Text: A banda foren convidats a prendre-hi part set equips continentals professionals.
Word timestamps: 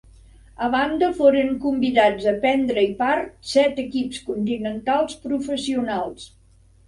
A 0.67 0.67
banda 0.75 1.07
foren 1.17 1.51
convidats 1.65 2.25
a 2.31 2.31
prendre-hi 2.45 2.89
part 3.01 3.29
set 3.51 3.81
equips 3.85 4.23
continentals 4.31 5.19
professionals. 5.27 6.27